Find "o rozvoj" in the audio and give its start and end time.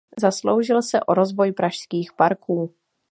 1.01-1.51